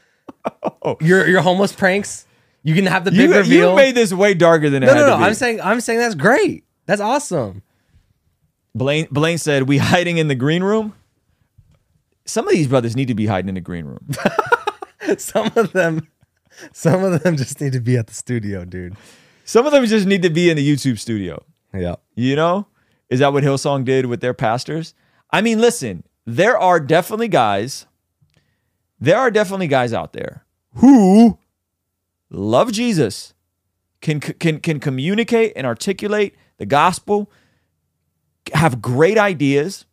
Oh. 0.83 0.97
Your 1.01 1.27
your 1.27 1.41
homeless 1.43 1.73
pranks. 1.73 2.25
You 2.63 2.75
can 2.75 2.87
have 2.87 3.05
the 3.05 3.11
big 3.11 3.21
You, 3.31 3.35
reveal. 3.37 3.71
you 3.71 3.77
made 3.77 3.95
this 3.95 4.13
way 4.13 4.35
darker 4.35 4.69
than 4.71 4.83
it 4.83 4.87
no, 4.87 4.95
had 4.95 5.01
no, 5.01 5.07
no. 5.09 5.17
be. 5.19 5.25
I'm 5.25 5.35
saying 5.35 5.61
I'm 5.61 5.81
saying 5.81 5.99
that's 5.99 6.15
great. 6.15 6.65
That's 6.87 7.01
awesome. 7.01 7.63
Blaine 8.75 9.09
Blaine 9.11 9.39
said 9.39 9.69
we 9.69 9.79
hiding 9.79 10.19
in 10.19 10.29
the 10.29 10.35
green 10.35 10.63
room. 10.63 10.95
Some 12.27 12.47
of 12.47 12.53
these 12.53 12.69
brothers 12.69 12.95
need 12.95 13.09
to 13.09 13.15
be 13.15 13.27
hiding 13.27 13.49
in 13.49 13.55
the 13.55 13.61
green 13.61 13.87
room. 13.87 14.07
Some 15.19 15.51
of 15.57 15.73
them 15.73 16.07
some 16.73 17.03
of 17.03 17.23
them 17.23 17.37
just 17.37 17.61
need 17.61 17.73
to 17.73 17.81
be 17.81 17.97
at 17.97 18.07
the 18.07 18.15
studio, 18.15 18.65
dude. 18.65 18.97
Some 19.45 19.67
of 19.67 19.73
them 19.73 19.85
just 19.87 20.07
need 20.07 20.23
to 20.23 20.31
be 20.31 20.51
in 20.51 20.57
the 20.57 20.69
YouTube 20.69 20.99
studio. 20.99 21.43
Yeah. 21.75 21.97
You 22.15 22.37
know? 22.37 22.67
Is 23.09 23.21
that 23.21 23.33
what 23.33 23.43
Hillsong 23.43 23.85
did 23.85 24.07
with 24.07 24.21
their 24.21 24.35
pastors? 24.35 24.95
I 25.31 25.41
mean, 25.41 25.61
listen, 25.61 26.05
there 26.27 26.59
are 26.59 26.79
definitely 26.79 27.29
guys, 27.29 27.87
there 29.01 29.17
are 29.19 29.31
definitely 29.31 29.67
guys 29.69 29.93
out 29.93 30.13
there 30.13 30.45
who 30.75 31.39
love 32.31 32.73
Jesus, 32.73 33.35
can 34.01 34.21
can 34.21 34.61
can 34.61 34.81
communicate 34.81 35.53
and 35.57 35.67
articulate 35.67 36.35
the 36.59 36.67
gospel, 36.67 37.31
have 38.55 38.81
great 38.81 39.19
ideas, 39.19 39.85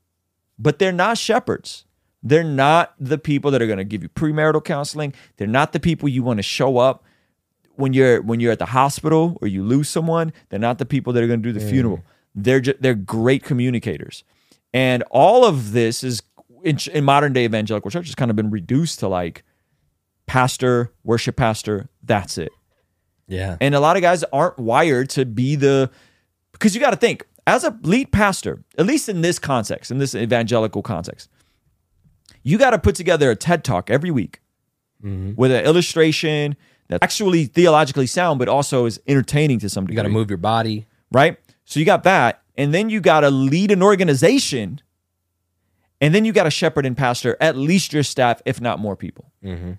but 0.58 0.80
they're 0.80 0.92
not 0.92 1.18
shepherds. 1.18 1.86
They're 2.24 2.44
not 2.44 2.94
the 3.00 3.18
people 3.18 3.52
that 3.52 3.62
are 3.62 3.68
going 3.68 3.78
to 3.78 3.84
give 3.84 4.04
you 4.04 4.10
premarital 4.10 4.64
counseling. 4.64 5.14
They're 5.38 5.48
not 5.48 5.72
the 5.72 5.80
people 5.80 6.10
you 6.10 6.24
want 6.24 6.38
to 6.38 6.44
show 6.44 6.78
up 6.78 7.04
when 7.78 7.94
you're 7.94 8.22
when 8.22 8.40
you're 8.40 8.52
at 8.52 8.60
the 8.60 8.66
hospital 8.66 9.38
or 9.42 9.48
you 9.48 9.64
lose 9.64 9.88
someone, 9.88 10.34
they're 10.50 10.60
not 10.60 10.80
the 10.80 10.86
people 10.86 11.14
that 11.14 11.24
are 11.24 11.28
going 11.28 11.42
to 11.42 11.54
do 11.54 11.58
the 11.58 11.66
mm. 11.66 11.70
funeral. 11.70 12.04
They're 12.36 12.60
just, 12.60 12.82
they're 12.82 12.96
great 12.96 13.44
communicators, 13.44 14.24
and 14.74 15.04
all 15.10 15.46
of 15.46 15.72
this 15.72 16.04
is 16.04 16.22
in, 16.64 16.78
in 16.92 17.04
modern 17.06 17.34
day 17.34 17.46
evangelical 17.46 17.90
church 17.90 18.08
has 18.08 18.16
kind 18.16 18.30
of 18.30 18.36
been 18.36 18.52
reduced 18.52 19.00
to 19.00 19.08
like 19.08 19.44
pastor, 20.28 20.94
worship 21.04 21.36
pastor. 21.36 21.90
That's 22.04 22.38
it. 22.38 22.52
Yeah. 23.28 23.58
And 23.60 23.76
a 23.76 23.80
lot 23.80 23.96
of 23.96 24.02
guys 24.02 24.24
aren't 24.32 24.60
wired 24.60 25.10
to 25.12 25.26
be 25.26 25.56
the 25.56 25.90
because 26.54 26.76
you 26.76 26.82
got 26.82 26.92
to 26.92 26.98
think 26.98 27.26
as 27.46 27.64
a 27.64 27.78
lead 27.82 28.12
pastor, 28.12 28.64
at 28.78 28.86
least 28.86 29.10
in 29.10 29.22
this 29.22 29.40
context, 29.40 29.90
in 29.90 29.98
this 29.98 30.14
evangelical 30.14 30.82
context, 30.82 31.30
you 32.44 32.58
got 32.58 32.72
to 32.72 32.80
put 32.80 32.96
together 32.96 33.32
a 33.32 33.36
TED 33.36 33.64
talk 33.64 33.90
every 33.90 34.12
week 34.12 34.42
mm-hmm. 35.04 35.34
with 35.36 35.52
an 35.52 35.64
illustration 35.66 36.56
that's 36.88 37.04
actually 37.04 37.46
theologically 37.46 38.08
sound, 38.08 38.40
but 38.40 38.48
also 38.48 38.86
is 38.86 39.00
entertaining 39.08 39.60
to 39.60 39.70
some 39.70 39.88
You 39.90 39.96
got 39.96 40.04
to 40.04 40.10
move 40.10 40.30
your 40.30 40.38
body. 40.38 40.86
right? 41.12 41.38
So 41.66 41.80
you 41.80 41.86
got 41.86 42.04
that, 42.04 42.42
and 42.56 42.74
then 42.74 42.90
you 42.90 43.02
got 43.02 43.22
to 43.22 43.30
lead 43.30 43.72
an 43.72 43.84
organization, 43.84 44.82
and 46.00 46.16
then 46.16 46.24
you 46.24 46.32
got 46.32 46.44
to 46.44 46.52
shepherd 46.52 46.86
and 46.86 46.96
pastor 46.96 47.36
at 47.42 47.58
least 47.58 47.92
your 47.92 48.04
staff, 48.04 48.42
if 48.46 48.62
not 48.62 48.80
more 48.80 48.96
people. 48.96 49.32
Mm-hmm. 49.44 49.74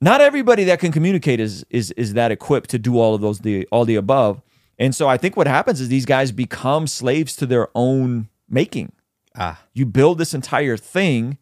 Not 0.00 0.20
everybody 0.20 0.64
that 0.64 0.78
can 0.78 0.92
communicate 0.92 1.40
is 1.40 1.64
is 1.70 1.90
is 1.92 2.14
that 2.14 2.30
equipped 2.30 2.70
to 2.70 2.78
do 2.78 2.98
all 2.98 3.14
of 3.14 3.20
those 3.20 3.40
the 3.40 3.66
all 3.72 3.84
the 3.84 3.96
above, 3.96 4.42
and 4.78 4.94
so 4.94 5.08
I 5.08 5.16
think 5.16 5.36
what 5.36 5.46
happens 5.46 5.80
is 5.80 5.88
these 5.88 6.06
guys 6.06 6.32
become 6.32 6.86
slaves 6.86 7.34
to 7.36 7.46
their 7.46 7.68
own 7.74 8.28
making. 8.48 8.92
Ah. 9.34 9.62
You 9.72 9.86
build 9.86 10.18
this 10.18 10.34
entire 10.34 10.76
thing, 10.76 11.38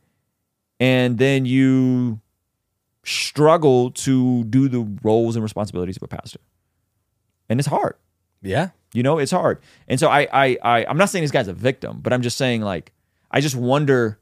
and 0.79 1.19
then 1.19 1.47
you 1.47 2.21
struggle 3.05 3.91
to 3.91 4.45
do 4.45 4.69
the 4.69 4.81
roles 5.03 5.37
and 5.37 5.43
responsibilities 5.43 5.97
of 5.97 6.05
a 6.05 6.09
pastor, 6.09 6.41
and 7.49 7.59
it's 7.59 7.69
hard. 7.69 7.97
Yeah. 8.45 8.71
You 8.93 9.03
know, 9.03 9.19
it's 9.19 9.33
hard. 9.33 9.59
And 9.89 9.99
so 9.99 10.09
I, 10.09 10.29
I, 10.33 10.59
I, 10.63 10.87
I'm 10.87 10.97
not 10.97 11.11
saying 11.11 11.25
this 11.25 11.33
guy's 11.33 11.49
a 11.49 11.55
victim, 11.55 11.99
but 12.01 12.13
I'm 12.13 12.23
just 12.23 12.37
saying 12.37 12.63
like, 12.63 12.93
I 13.31 13.41
just 13.41 13.57
wonder 13.57 14.21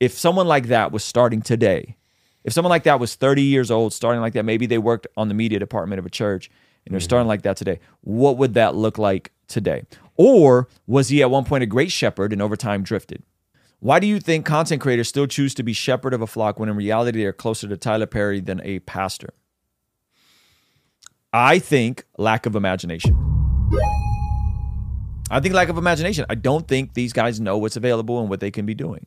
if 0.00 0.12
someone 0.12 0.46
like 0.46 0.68
that 0.68 0.90
was 0.90 1.04
starting 1.04 1.42
today, 1.42 1.96
if 2.46 2.52
someone 2.52 2.70
like 2.70 2.84
that 2.84 3.00
was 3.00 3.16
30 3.16 3.42
years 3.42 3.72
old, 3.72 3.92
starting 3.92 4.20
like 4.20 4.32
that, 4.34 4.44
maybe 4.44 4.66
they 4.66 4.78
worked 4.78 5.08
on 5.16 5.26
the 5.26 5.34
media 5.34 5.58
department 5.58 5.98
of 5.98 6.06
a 6.06 6.10
church 6.10 6.48
and 6.86 6.94
they're 6.94 7.00
mm-hmm. 7.00 7.04
starting 7.04 7.26
like 7.26 7.42
that 7.42 7.56
today. 7.56 7.80
What 8.02 8.38
would 8.38 8.54
that 8.54 8.76
look 8.76 8.98
like 8.98 9.32
today? 9.48 9.82
Or 10.14 10.68
was 10.86 11.08
he 11.08 11.22
at 11.22 11.30
one 11.30 11.44
point 11.44 11.64
a 11.64 11.66
great 11.66 11.90
shepherd 11.90 12.32
and 12.32 12.40
over 12.40 12.54
time 12.56 12.84
drifted? 12.84 13.24
Why 13.80 13.98
do 13.98 14.06
you 14.06 14.20
think 14.20 14.46
content 14.46 14.80
creators 14.80 15.08
still 15.08 15.26
choose 15.26 15.54
to 15.54 15.64
be 15.64 15.72
shepherd 15.72 16.14
of 16.14 16.22
a 16.22 16.26
flock 16.26 16.60
when 16.60 16.68
in 16.68 16.76
reality 16.76 17.18
they're 17.18 17.32
closer 17.32 17.66
to 17.66 17.76
Tyler 17.76 18.06
Perry 18.06 18.38
than 18.38 18.60
a 18.62 18.78
pastor? 18.78 19.34
I 21.32 21.58
think 21.58 22.04
lack 22.16 22.46
of 22.46 22.54
imagination. 22.54 23.14
I 25.30 25.40
think 25.40 25.52
lack 25.52 25.68
of 25.68 25.76
imagination. 25.76 26.24
I 26.30 26.36
don't 26.36 26.68
think 26.68 26.94
these 26.94 27.12
guys 27.12 27.40
know 27.40 27.58
what's 27.58 27.76
available 27.76 28.20
and 28.20 28.30
what 28.30 28.38
they 28.38 28.52
can 28.52 28.66
be 28.66 28.74
doing. 28.74 29.06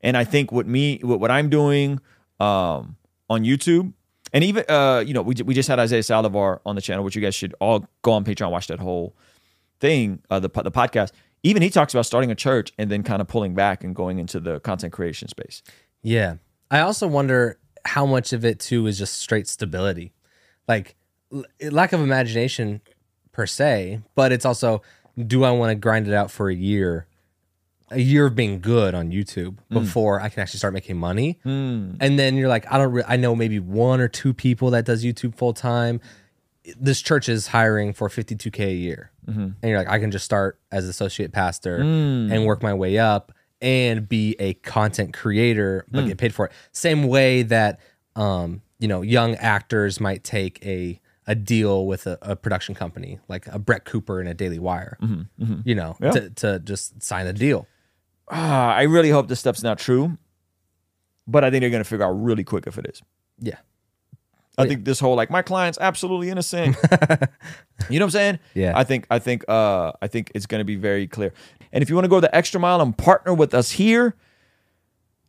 And 0.00 0.16
I 0.16 0.22
think 0.22 0.52
what 0.52 0.68
me 0.68 1.00
what, 1.02 1.18
what 1.18 1.32
I'm 1.32 1.50
doing 1.50 2.00
um, 2.40 2.96
on 3.28 3.44
YouTube 3.44 3.92
and 4.32 4.44
even 4.44 4.64
uh, 4.68 5.02
you 5.06 5.14
know 5.14 5.22
we, 5.22 5.34
we 5.44 5.54
just 5.54 5.68
had 5.68 5.78
Isaiah 5.78 6.02
Saldivar 6.02 6.60
on 6.66 6.74
the 6.74 6.82
channel, 6.82 7.04
which 7.04 7.16
you 7.16 7.22
guys 7.22 7.34
should 7.34 7.54
all 7.60 7.86
go 8.02 8.12
on 8.12 8.24
Patreon 8.24 8.50
watch 8.50 8.66
that 8.66 8.78
whole 8.78 9.16
thing 9.80 10.22
uh, 10.30 10.38
the 10.40 10.48
the 10.48 10.70
podcast. 10.70 11.12
Even 11.42 11.62
he 11.62 11.70
talks 11.70 11.94
about 11.94 12.06
starting 12.06 12.30
a 12.30 12.34
church 12.34 12.72
and 12.76 12.90
then 12.90 13.02
kind 13.02 13.22
of 13.22 13.28
pulling 13.28 13.54
back 13.54 13.84
and 13.84 13.94
going 13.94 14.18
into 14.18 14.40
the 14.40 14.58
content 14.60 14.92
creation 14.92 15.28
space. 15.28 15.62
Yeah. 16.02 16.36
I 16.70 16.80
also 16.80 17.06
wonder 17.06 17.58
how 17.84 18.04
much 18.04 18.32
of 18.32 18.44
it 18.44 18.58
too 18.58 18.86
is 18.88 18.98
just 18.98 19.18
straight 19.18 19.46
stability. 19.46 20.12
Like 20.66 20.96
l- 21.32 21.44
lack 21.70 21.92
of 21.92 22.00
imagination 22.00 22.80
per 23.30 23.46
se, 23.46 24.00
but 24.16 24.32
it's 24.32 24.44
also 24.44 24.82
do 25.24 25.44
I 25.44 25.50
want 25.52 25.70
to 25.70 25.76
grind 25.76 26.08
it 26.08 26.14
out 26.14 26.30
for 26.30 26.50
a 26.50 26.54
year? 26.54 27.06
A 27.90 28.00
year 28.00 28.26
of 28.26 28.34
being 28.34 28.60
good 28.60 28.94
on 28.94 29.10
YouTube 29.10 29.56
mm. 29.70 29.74
before 29.74 30.20
I 30.20 30.28
can 30.28 30.40
actually 30.40 30.58
start 30.58 30.74
making 30.74 30.96
money. 30.96 31.38
Mm. 31.44 31.98
And 32.00 32.18
then 32.18 32.36
you're 32.36 32.48
like, 32.48 32.70
I 32.72 32.78
don't 32.78 32.92
re- 32.92 33.04
I 33.06 33.16
know 33.16 33.36
maybe 33.36 33.60
one 33.60 34.00
or 34.00 34.08
two 34.08 34.34
people 34.34 34.70
that 34.70 34.84
does 34.84 35.04
YouTube 35.04 35.36
full 35.36 35.52
time. 35.52 36.00
This 36.78 37.00
church 37.00 37.28
is 37.28 37.46
hiring 37.48 37.92
for 37.92 38.08
52k 38.08 38.60
a 38.60 38.74
year. 38.74 39.12
Mm-hmm. 39.28 39.40
And 39.40 39.56
you're 39.62 39.78
like, 39.78 39.88
I 39.88 40.00
can 40.00 40.10
just 40.10 40.24
start 40.24 40.58
as 40.72 40.88
associate 40.88 41.32
pastor 41.32 41.78
mm. 41.78 42.32
and 42.32 42.44
work 42.44 42.62
my 42.62 42.74
way 42.74 42.98
up 42.98 43.32
and 43.60 44.08
be 44.08 44.36
a 44.38 44.54
content 44.54 45.14
creator 45.14 45.86
but 45.90 46.06
get 46.06 46.18
paid 46.18 46.34
for 46.34 46.46
it. 46.46 46.52
Same 46.72 47.04
way 47.04 47.42
that 47.42 47.80
um, 48.16 48.62
you 48.78 48.88
know, 48.88 49.02
young 49.02 49.34
actors 49.36 50.00
might 50.00 50.24
take 50.24 50.64
a 50.64 51.00
a 51.28 51.34
deal 51.34 51.86
with 51.86 52.06
a, 52.06 52.18
a 52.22 52.36
production 52.36 52.74
company 52.74 53.18
like 53.26 53.48
a 53.48 53.58
Brett 53.58 53.84
Cooper 53.84 54.20
and 54.20 54.28
a 54.28 54.34
Daily 54.34 54.60
Wire, 54.60 54.96
mm-hmm. 55.02 55.42
Mm-hmm. 55.42 55.60
you 55.64 55.74
know, 55.74 55.96
to, 56.00 56.30
to 56.30 56.58
just 56.60 57.02
sign 57.02 57.26
a 57.26 57.32
deal. 57.32 57.66
Ah, 58.28 58.74
I 58.74 58.82
really 58.82 59.10
hope 59.10 59.28
this 59.28 59.40
stuff's 59.40 59.62
not 59.62 59.78
true, 59.78 60.16
but 61.26 61.44
I 61.44 61.50
think 61.50 61.60
they're 61.60 61.70
going 61.70 61.82
to 61.82 61.88
figure 61.88 62.04
out 62.04 62.12
really 62.12 62.44
quick 62.44 62.66
if 62.66 62.78
it 62.78 62.86
is. 62.86 63.02
Yeah. 63.38 63.58
I 64.58 64.66
think 64.66 64.84
this 64.84 64.98
whole 65.00 65.16
like 65.16 65.30
my 65.30 65.42
client's 65.42 65.78
absolutely 65.80 66.30
innocent. 66.30 66.76
you 67.90 67.98
know 67.98 68.04
what 68.04 68.06
I'm 68.06 68.10
saying? 68.10 68.38
Yeah. 68.54 68.72
I 68.74 68.84
think 68.84 69.06
I 69.10 69.18
think 69.18 69.44
uh 69.48 69.92
I 70.00 70.06
think 70.06 70.32
it's 70.34 70.46
to 70.46 70.64
be 70.64 70.76
very 70.76 71.06
clear. 71.06 71.32
And 71.72 71.82
if 71.82 71.90
you 71.90 71.94
want 71.94 72.06
to 72.06 72.08
go 72.08 72.20
the 72.20 72.34
extra 72.34 72.58
mile 72.58 72.80
and 72.80 72.96
partner 72.96 73.34
with 73.34 73.52
us 73.52 73.72
here, 73.72 74.14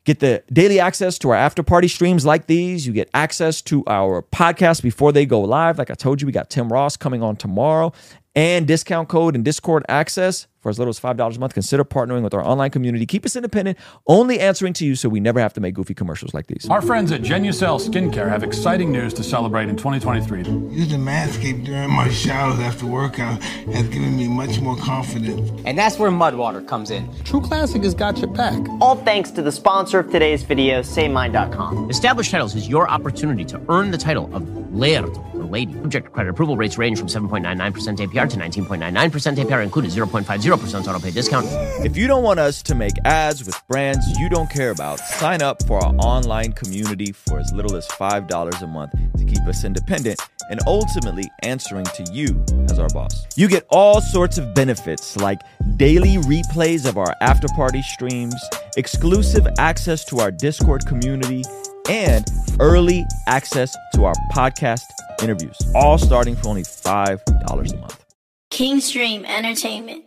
get 0.05 0.19
the 0.19 0.43
daily 0.51 0.79
access 0.79 1.19
to 1.19 1.29
our 1.31 1.35
after 1.35 1.61
party 1.61 1.89
streams 1.89 2.25
like 2.25 2.47
these. 2.47 2.87
You 2.87 2.93
get 2.93 3.09
access 3.13 3.61
to 3.63 3.83
our 3.87 4.21
podcast 4.21 4.81
before 4.81 5.11
they 5.11 5.25
go 5.25 5.41
live. 5.41 5.77
Like 5.77 5.91
I 5.91 5.95
told 5.95 6.21
you, 6.21 6.25
we 6.25 6.31
got 6.31 6.49
Tim 6.49 6.71
Ross 6.71 6.95
coming 6.95 7.21
on 7.21 7.35
tomorrow 7.35 7.91
and 8.37 8.67
discount 8.67 9.09
code 9.09 9.33
and 9.33 9.43
Discord 9.43 9.83
access 9.89 10.45
for 10.59 10.69
as 10.69 10.77
little 10.77 10.91
as 10.91 10.99
$5 10.99 11.35
a 11.35 11.39
month. 11.39 11.55
Consider 11.55 11.83
partnering 11.83 12.21
with 12.21 12.35
our 12.35 12.45
online 12.45 12.69
community. 12.69 13.07
Keep 13.07 13.25
us 13.25 13.35
independent, 13.35 13.79
only 14.05 14.39
answering 14.39 14.73
to 14.73 14.85
you 14.85 14.95
so 14.95 15.09
we 15.09 15.19
never 15.19 15.39
have 15.39 15.53
to 15.53 15.59
make 15.59 15.73
goofy 15.73 15.95
commercials 15.95 16.35
like 16.35 16.45
these. 16.45 16.67
Our 16.69 16.83
friends 16.83 17.11
at 17.11 17.21
Genucel 17.21 17.79
Skincare 17.79 18.29
have 18.29 18.43
exciting 18.43 18.91
news 18.91 19.11
to 19.15 19.23
celebrate 19.23 19.69
in 19.69 19.75
2023. 19.75 20.39
Using 20.69 20.99
Manscaped 20.99 21.65
during 21.65 21.89
my 21.89 22.09
showers 22.09 22.59
after 22.59 22.85
workout 22.85 23.41
has 23.41 23.87
given 23.87 24.15
me 24.15 24.27
much 24.27 24.59
more 24.59 24.77
confidence. 24.77 25.49
And 25.65 25.75
that's 25.75 25.97
where 25.97 26.11
Mudwater 26.11 26.67
comes 26.67 26.91
in. 26.91 27.09
True 27.23 27.41
Classic 27.41 27.81
has 27.81 27.95
got 27.95 28.19
your 28.19 28.31
back. 28.31 28.59
All 28.81 28.97
thanks 28.97 29.31
to 29.31 29.41
the 29.41 29.51
sponsor 29.51 29.97
of 29.97 30.11
today's 30.11 30.43
video, 30.43 30.81
SayMine.com. 30.81 31.89
Established 31.89 32.29
Titles 32.29 32.53
is 32.53 32.69
your 32.69 32.87
opportunity 32.87 33.45
to 33.45 33.59
earn 33.69 33.89
the 33.89 33.97
title 33.97 34.29
of 34.35 34.47
Laird 34.75 35.05
or 35.33 35.36
Lady. 35.47 35.73
Subject 35.73 36.05
to 36.05 36.11
credit 36.11 36.29
approval 36.29 36.57
rates 36.57 36.77
range 36.77 36.99
from 36.99 37.07
7.99% 37.07 37.97
APR 37.97 38.29
to 38.29 38.37
19.99% 38.37 39.37
APR, 39.37 39.63
included 39.63 39.91
0.50% 39.91 40.87
auto 40.87 40.99
pay 40.99 41.11
discount. 41.11 41.45
If 41.85 41.97
you 41.97 42.07
don't 42.07 42.23
want 42.23 42.39
us 42.39 42.61
to 42.63 42.75
make 42.75 42.93
ads 43.05 43.45
with 43.45 43.59
brands 43.67 44.05
you 44.19 44.29
don't 44.29 44.49
care 44.49 44.71
about, 44.71 44.99
sign 44.99 45.41
up 45.41 45.65
for 45.65 45.83
our 45.83 45.93
online 45.95 46.53
community 46.53 47.11
for 47.11 47.39
as 47.39 47.51
little 47.53 47.75
as 47.75 47.87
$5 47.87 48.61
a 48.61 48.67
month 48.67 48.91
to 49.17 49.25
keep 49.25 49.45
us 49.47 49.63
independent 49.63 50.19
and 50.49 50.59
ultimately 50.65 51.29
answering 51.43 51.85
to 51.85 52.05
you 52.11 52.43
as 52.69 52.79
our 52.79 52.89
boss. 52.89 53.25
You 53.35 53.47
get 53.47 53.65
all 53.69 54.01
sorts 54.01 54.37
of 54.37 54.53
benefits 54.53 55.17
like 55.17 55.41
daily 55.77 56.17
replays 56.17 56.87
of 56.87 56.97
our 56.97 57.13
after 57.21 57.47
party 57.49 57.81
streams, 57.81 58.35
exclusive 58.77 59.47
access 59.57 60.05
to 60.05 60.19
our 60.19 60.31
Discord 60.31 60.85
community, 60.85 61.43
and 61.89 62.25
early 62.59 63.05
access 63.27 63.75
to 63.93 64.05
our 64.05 64.13
podcast 64.31 64.83
interviews, 65.21 65.57
all 65.75 65.97
starting 65.97 66.35
for 66.35 66.49
only 66.49 66.63
$5 66.63 67.73
a 67.73 67.77
month. 67.77 68.05
Kingsdream 68.49 69.25
Entertainment. 69.25 70.05